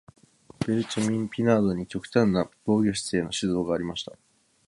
[0.65, 4.13] ベウチェミン・ピナードに極端な防御姿勢の指導がありました。